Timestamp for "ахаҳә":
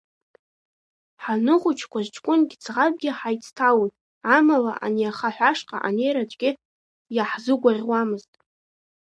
5.09-5.41